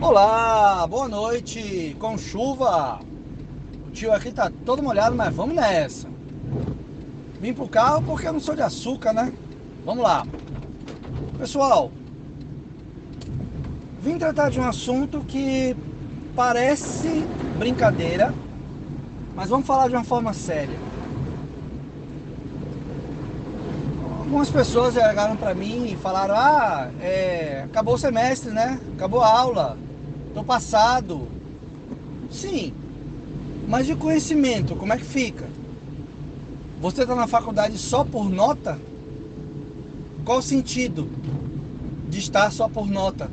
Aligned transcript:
Olá, 0.00 0.86
boa 0.86 1.08
noite, 1.08 1.96
com 1.98 2.18
chuva. 2.18 3.00
O 3.86 3.90
tio 3.90 4.12
aqui 4.12 4.32
tá 4.32 4.50
todo 4.66 4.82
molhado, 4.82 5.14
mas 5.14 5.34
vamos 5.34 5.54
nessa. 5.54 6.08
Vim 7.40 7.54
pro 7.54 7.68
carro 7.68 8.02
porque 8.02 8.26
eu 8.26 8.32
não 8.32 8.40
sou 8.40 8.54
de 8.54 8.60
açúcar, 8.62 9.12
né? 9.12 9.32
Vamos 9.84 10.02
lá. 10.02 10.26
Pessoal, 11.38 11.90
vim 14.00 14.18
tratar 14.18 14.50
de 14.50 14.60
um 14.60 14.66
assunto 14.66 15.20
que 15.20 15.74
parece 16.34 17.24
brincadeira, 17.56 18.34
mas 19.34 19.48
vamos 19.48 19.66
falar 19.66 19.88
de 19.88 19.94
uma 19.94 20.04
forma 20.04 20.34
séria. 20.34 20.78
Algumas 24.18 24.50
pessoas 24.50 24.94
chegaram 24.94 25.36
para 25.36 25.54
mim 25.54 25.86
e 25.86 25.96
falaram: 25.96 26.34
Ah, 26.36 26.90
é, 27.00 27.62
acabou 27.64 27.94
o 27.94 27.98
semestre, 27.98 28.50
né? 28.50 28.80
Acabou 28.96 29.22
a 29.22 29.28
aula, 29.28 29.78
tô 30.34 30.42
passado. 30.42 31.28
Sim, 32.30 32.74
mas 33.68 33.86
de 33.86 33.94
conhecimento, 33.94 34.74
como 34.74 34.92
é 34.92 34.98
que 34.98 35.04
fica? 35.04 35.48
Você 36.80 37.02
está 37.02 37.14
na 37.14 37.28
faculdade 37.28 37.78
só 37.78 38.04
por 38.04 38.28
nota? 38.28 38.78
Qual 40.24 40.38
o 40.38 40.42
sentido 40.42 41.08
de 42.10 42.18
estar 42.18 42.50
só 42.50 42.68
por 42.68 42.88
nota? 42.90 43.30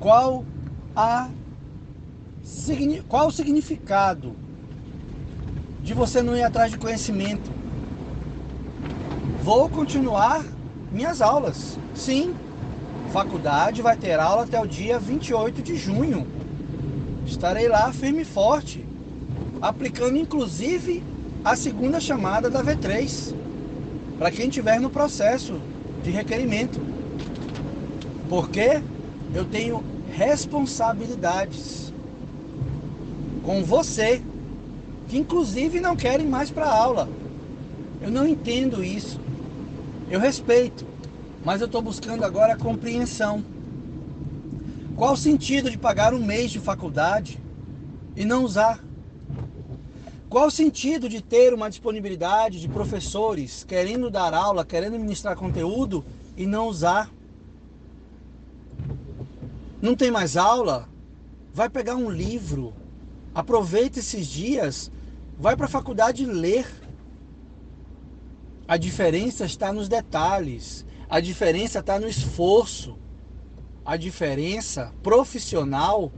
Qual 0.00 0.44
a 0.94 1.28
qual 3.08 3.28
o 3.28 3.32
significado 3.32 4.32
de 5.82 5.92
você 5.92 6.22
não 6.22 6.36
ir 6.36 6.42
atrás 6.42 6.70
de 6.70 6.78
conhecimento? 6.78 7.50
Vou 9.42 9.68
continuar 9.68 10.44
minhas 10.92 11.20
aulas. 11.20 11.78
Sim, 11.94 12.34
faculdade 13.08 13.82
vai 13.82 13.96
ter 13.96 14.18
aula 14.18 14.44
até 14.44 14.60
o 14.60 14.66
dia 14.66 14.98
28 14.98 15.62
de 15.62 15.76
junho. 15.76 16.26
Estarei 17.26 17.68
lá 17.68 17.92
firme 17.92 18.22
e 18.22 18.24
forte, 18.24 18.86
aplicando 19.60 20.16
inclusive 20.16 21.02
a 21.44 21.56
segunda 21.56 22.00
chamada 22.00 22.50
da 22.50 22.62
V3, 22.62 23.34
para 24.18 24.30
quem 24.30 24.48
estiver 24.48 24.80
no 24.80 24.90
processo 24.90 25.60
de 26.02 26.10
requerimento. 26.10 26.80
Porque 28.28 28.82
eu 29.34 29.44
tenho 29.44 29.82
responsabilidades 30.12 31.92
com 33.44 33.62
você, 33.62 34.20
que 35.08 35.16
inclusive 35.16 35.80
não 35.80 35.94
querem 35.94 36.26
mais 36.26 36.50
para 36.50 36.68
aula. 36.68 37.08
Eu 38.00 38.10
não 38.10 38.26
entendo 38.26 38.82
isso. 38.82 39.20
Eu 40.10 40.18
respeito, 40.20 40.86
mas 41.46 41.60
eu 41.60 41.66
estou 41.66 41.80
buscando 41.80 42.24
agora 42.24 42.54
a 42.54 42.56
compreensão. 42.56 43.44
Qual 44.96 45.12
o 45.12 45.16
sentido 45.16 45.70
de 45.70 45.78
pagar 45.78 46.12
um 46.12 46.18
mês 46.18 46.50
de 46.50 46.58
faculdade 46.58 47.40
e 48.16 48.24
não 48.24 48.42
usar? 48.42 48.82
Qual 50.28 50.48
o 50.48 50.50
sentido 50.50 51.08
de 51.08 51.22
ter 51.22 51.54
uma 51.54 51.68
disponibilidade 51.70 52.60
de 52.60 52.68
professores 52.68 53.62
querendo 53.62 54.10
dar 54.10 54.34
aula, 54.34 54.64
querendo 54.64 54.98
ministrar 54.98 55.36
conteúdo 55.36 56.04
e 56.36 56.46
não 56.46 56.66
usar? 56.66 57.12
Não 59.80 59.94
tem 59.94 60.10
mais 60.10 60.36
aula? 60.36 60.88
Vai 61.54 61.70
pegar 61.70 61.94
um 61.94 62.10
livro, 62.10 62.74
aproveita 63.32 64.00
esses 64.00 64.26
dias, 64.26 64.90
vai 65.38 65.54
para 65.54 65.66
a 65.66 65.68
faculdade 65.68 66.26
ler. 66.26 66.66
A 68.66 68.76
diferença 68.76 69.44
está 69.44 69.72
nos 69.72 69.88
detalhes, 69.88 70.84
a 71.08 71.20
diferença 71.20 71.78
está 71.78 71.98
no 71.98 72.08
esforço, 72.08 72.98
a 73.84 73.96
diferença 73.96 74.92
profissional 75.02 76.12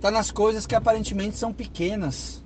Está 0.00 0.10
nas 0.10 0.30
coisas 0.30 0.66
que 0.66 0.74
aparentemente 0.74 1.36
são 1.36 1.52
pequenas, 1.52 2.42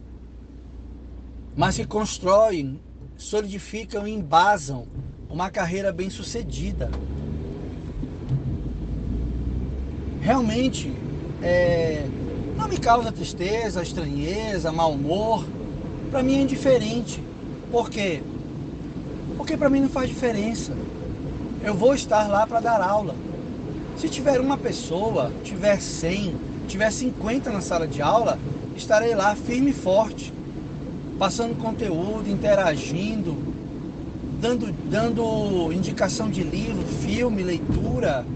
mas 1.56 1.76
que 1.76 1.86
constroem, 1.86 2.80
solidificam 3.16 4.08
e 4.08 4.12
embasam 4.12 4.88
uma 5.30 5.48
carreira 5.48 5.92
bem 5.92 6.10
sucedida. 6.10 6.90
Realmente, 10.20 10.92
é, 11.40 12.08
não 12.56 12.66
me 12.66 12.76
causa 12.76 13.12
tristeza, 13.12 13.84
estranheza, 13.84 14.72
mau 14.72 14.90
humor. 14.90 15.46
Para 16.10 16.24
mim 16.24 16.38
é 16.38 16.42
indiferente. 16.42 17.22
Por 17.70 17.88
quê? 17.88 18.20
Porque 19.36 19.56
para 19.56 19.70
mim 19.70 19.80
não 19.80 19.88
faz 19.88 20.08
diferença. 20.08 20.76
Eu 21.62 21.74
vou 21.74 21.94
estar 21.94 22.28
lá 22.28 22.46
para 22.46 22.60
dar 22.60 22.80
aula. 22.82 23.14
Se 23.96 24.08
tiver 24.08 24.40
uma 24.40 24.58
pessoa, 24.58 25.32
tiver 25.42 25.80
100, 25.80 26.36
tiver 26.66 26.90
50 26.90 27.50
na 27.50 27.60
sala 27.60 27.86
de 27.86 28.02
aula, 28.02 28.38
estarei 28.76 29.14
lá 29.14 29.34
firme 29.36 29.70
e 29.70 29.74
forte, 29.74 30.32
passando 31.18 31.56
conteúdo, 31.56 32.28
interagindo, 32.28 33.36
dando, 34.40 34.72
dando 34.90 35.72
indicação 35.72 36.28
de 36.28 36.42
livro, 36.42 36.84
filme, 36.84 37.42
leitura, 37.42 38.26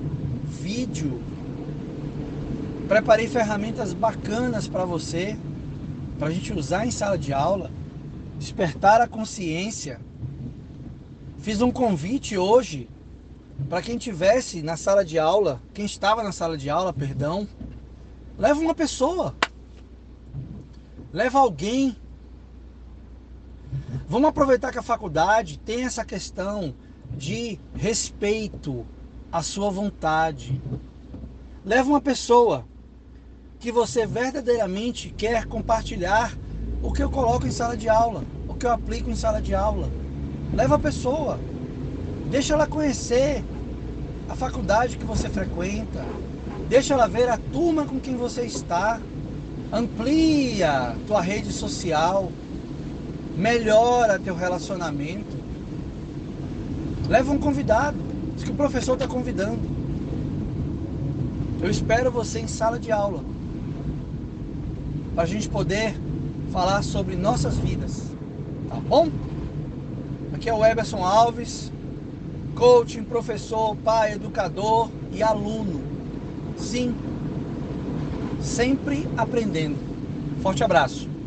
vídeo. 0.45 1.21
Preparei 2.87 3.27
ferramentas 3.29 3.93
bacanas 3.93 4.67
para 4.67 4.85
você, 4.85 5.37
para 6.19 6.29
a 6.29 6.31
gente 6.31 6.53
usar 6.53 6.87
em 6.87 6.91
sala 6.91 7.19
de 7.19 7.33
aula, 7.33 7.71
despertar 8.39 9.01
a 9.01 9.09
consciência. 9.09 10.01
Fiz 11.49 11.63
um 11.63 11.71
convite 11.73 12.37
hoje 12.37 12.91
para 13.71 13.81
quem 13.81 13.97
tivesse 13.97 14.61
na 14.61 14.77
sala 14.77 15.03
de 15.03 15.19
aula, 15.19 15.63
quem 15.73 15.87
estava 15.87 16.23
na 16.23 16.31
sala 16.31 16.59
de 16.59 16.69
aula, 16.69 16.93
perdão, 16.93 17.49
Leva 18.37 18.61
uma 18.61 18.75
pessoa. 18.75 19.35
Leva 21.11 21.39
alguém. 21.39 21.97
Vamos 24.07 24.29
aproveitar 24.29 24.71
que 24.71 24.79
a 24.79 24.83
faculdade 24.83 25.59
tem 25.61 25.87
essa 25.87 26.05
questão 26.05 26.75
de 27.17 27.59
respeito 27.75 28.85
à 29.33 29.43
sua 29.43 29.71
vontade. 29.71 30.61
Leva 31.65 31.89
uma 31.89 32.01
pessoa 32.03 32.67
que 33.59 33.73
você 33.73 34.07
verdadeiramente 34.07 35.15
quer 35.17 35.47
compartilhar 35.47 36.37
o 36.83 36.93
que 36.93 37.03
eu 37.03 37.09
coloco 37.09 37.47
em 37.47 37.51
sala 37.51 37.75
de 37.75 37.89
aula, 37.89 38.23
o 38.47 38.55
que 38.55 38.67
eu 38.67 38.71
aplico 38.71 39.09
em 39.09 39.17
sala 39.17 39.41
de 39.41 39.55
aula. 39.55 39.89
Leva 40.55 40.77
a 40.77 40.79
pessoa. 40.79 41.39
Deixa 42.31 42.55
ela 42.55 42.67
conhecer 42.67 43.45
a 44.29 44.35
faculdade 44.35 44.99
que 44.99 45.05
você 45.05 45.29
frequenta, 45.29 46.05
Deixa 46.69 46.93
ela 46.93 47.09
ver 47.09 47.31
a 47.31 47.39
turma 47.39 47.87
com 47.87 47.99
quem 47.99 48.17
você 48.17 48.43
está. 48.43 49.01
Amplia 49.73 50.95
tua 51.07 51.23
rede 51.23 51.51
social. 51.51 52.31
Melhora 53.35 54.19
teu 54.19 54.35
relacionamento. 54.35 55.37
Leva 57.09 57.33
um 57.33 57.39
convidado. 57.39 57.97
Diz 58.35 58.45
que 58.45 58.51
o 58.51 58.55
professor 58.55 58.95
está 58.95 59.09
convidando. 59.09 59.61
Eu 61.63 61.71
espero 61.71 62.11
você 62.11 62.41
em 62.41 62.47
sala 62.47 62.79
de 62.79 62.93
aula. 62.93 63.25
Para 65.15 65.25
a 65.25 65.27
gente 65.27 65.49
poder 65.49 65.97
falar 66.53 66.83
sobre 66.83 67.17
nossas 67.17 67.57
vidas. 67.57 68.11
Tá 68.69 68.77
bom? 68.77 69.09
Aqui 70.33 70.49
é 70.49 70.55
o 70.55 70.65
Eberson 70.65 71.05
Alves, 71.05 71.73
coaching, 72.55 73.03
professor, 73.03 73.77
pai, 73.77 74.13
educador 74.13 74.91
e 75.13 75.23
aluno. 75.23 75.81
Sim, 76.57 76.95
sempre 78.43 79.09
aprendendo. 79.17 79.79
Forte 80.43 80.63
abraço. 80.63 81.09